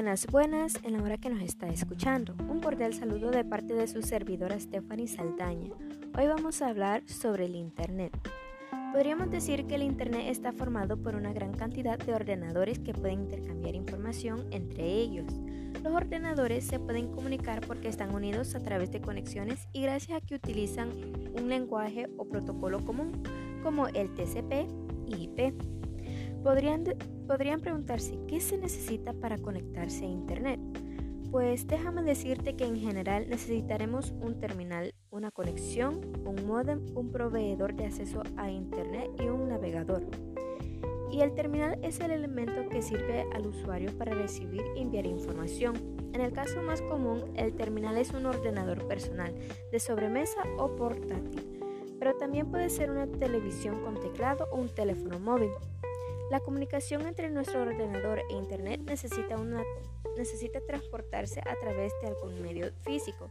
buenas, 0.00 0.26
buenas 0.28 0.78
en 0.82 0.94
la 0.94 1.02
hora 1.02 1.18
que 1.18 1.28
nos 1.28 1.42
está 1.42 1.68
escuchando. 1.68 2.34
Un 2.48 2.60
cordial 2.60 2.94
saludo 2.94 3.30
de 3.30 3.44
parte 3.44 3.74
de 3.74 3.86
su 3.86 4.00
servidora 4.00 4.58
Stephanie 4.58 5.06
Saldaña. 5.06 5.68
Hoy 6.16 6.26
vamos 6.26 6.62
a 6.62 6.68
hablar 6.68 7.02
sobre 7.06 7.44
el 7.44 7.54
Internet. 7.54 8.10
Podríamos 8.94 9.30
decir 9.30 9.66
que 9.66 9.74
el 9.74 9.82
Internet 9.82 10.22
está 10.28 10.52
formado 10.52 10.96
por 10.96 11.16
una 11.16 11.34
gran 11.34 11.52
cantidad 11.52 11.98
de 11.98 12.14
ordenadores 12.14 12.78
que 12.78 12.94
pueden 12.94 13.24
intercambiar 13.24 13.74
información 13.74 14.46
entre 14.52 14.86
ellos. 14.86 15.26
Los 15.84 15.92
ordenadores 15.92 16.64
se 16.64 16.80
pueden 16.80 17.08
comunicar 17.08 17.60
porque 17.66 17.88
están 17.88 18.14
unidos 18.14 18.54
a 18.54 18.60
través 18.60 18.90
de 18.90 19.02
conexiones 19.02 19.68
y 19.74 19.82
gracias 19.82 20.16
a 20.16 20.24
que 20.24 20.34
utilizan 20.34 20.88
un 21.38 21.50
lenguaje 21.50 22.08
o 22.16 22.26
protocolo 22.26 22.82
común 22.86 23.22
como 23.62 23.86
el 23.88 24.14
TCP 24.14 24.66
y 25.08 25.24
IP. 25.24 25.79
Podrían, 26.42 26.84
podrían 27.26 27.60
preguntarse 27.60 28.18
qué 28.26 28.40
se 28.40 28.56
necesita 28.56 29.12
para 29.12 29.38
conectarse 29.38 30.04
a 30.04 30.08
Internet. 30.08 30.60
Pues 31.30 31.66
déjame 31.66 32.02
decirte 32.02 32.56
que 32.56 32.64
en 32.64 32.76
general 32.76 33.28
necesitaremos 33.28 34.12
un 34.20 34.40
terminal, 34.40 34.94
una 35.10 35.30
conexión, 35.30 36.00
un 36.24 36.46
modem, 36.46 36.84
un 36.96 37.12
proveedor 37.12 37.74
de 37.74 37.86
acceso 37.86 38.22
a 38.36 38.50
Internet 38.50 39.10
y 39.20 39.28
un 39.28 39.48
navegador. 39.48 40.02
Y 41.12 41.20
el 41.20 41.34
terminal 41.34 41.78
es 41.82 42.00
el 42.00 42.12
elemento 42.12 42.68
que 42.68 42.82
sirve 42.82 43.26
al 43.32 43.46
usuario 43.46 43.96
para 43.98 44.14
recibir 44.14 44.62
y 44.76 44.80
enviar 44.80 45.06
información. 45.06 45.74
En 46.12 46.20
el 46.20 46.32
caso 46.32 46.62
más 46.62 46.82
común, 46.82 47.32
el 47.36 47.54
terminal 47.54 47.96
es 47.96 48.12
un 48.12 48.26
ordenador 48.26 48.86
personal, 48.86 49.34
de 49.70 49.80
sobremesa 49.80 50.42
o 50.58 50.74
portátil, 50.74 51.60
pero 51.98 52.16
también 52.16 52.50
puede 52.50 52.70
ser 52.70 52.90
una 52.90 53.06
televisión 53.06 53.82
con 53.82 54.00
teclado 54.00 54.46
o 54.52 54.56
un 54.56 54.68
teléfono 54.68 55.18
móvil. 55.18 55.50
La 56.30 56.38
comunicación 56.38 57.08
entre 57.08 57.28
nuestro 57.28 57.62
ordenador 57.62 58.20
e 58.20 58.34
Internet 58.34 58.82
necesita, 58.82 59.36
transportarse 60.64 61.40
a 61.40 61.58
través 61.60 61.92
de 62.00 62.08
algún 62.08 62.40
medio 62.40 62.70
físico. 62.82 63.28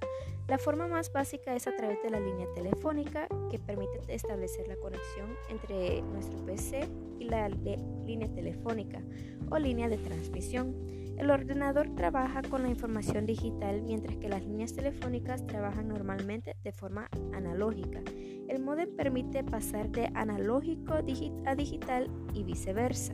La 0.50 0.58
forma 0.58 0.86
más 0.86 1.14
básica 1.14 1.56
es 1.56 1.66
a 1.68 1.76
través 1.78 2.04
de 2.04 2.10
la 2.10 2.20
línea 2.20 2.48
telefónica 2.54 3.30
que 3.50 3.58
permite 3.58 4.02
establecer 4.10 4.68
la 4.68 4.76
conexión 4.76 5.38
entre 5.50 6.02
nuestro 6.02 6.46
PC 6.46 6.90
y 7.20 7.26
la 7.26 7.48
línea 7.48 8.28
telefónica 8.34 9.02
o 9.50 9.58
línea 9.58 9.88
de 9.88 9.98
transmisión. 9.98 10.76
El 11.20 11.32
ordenador 11.32 11.94
trabaja 11.96 12.42
con 12.42 12.64
la 12.64 12.70
información 12.70 13.26
digital 13.26 13.82
mientras 13.82 14.16
que 14.16 14.30
las 14.30 14.42
líneas 14.46 14.74
telefónicas 14.74 15.46
trabajan 15.46 15.90
normalmente 15.90 16.56
de 16.64 16.72
forma 16.72 17.10
analógica. 17.34 18.00
El 18.48 18.64
modem 18.64 18.96
permite 18.96 19.44
pasar 19.44 19.90
de 19.90 20.10
analógico 20.16 20.94
a 20.94 21.56
digital 21.56 22.10
y 22.34 22.44
viceversa. 22.44 23.14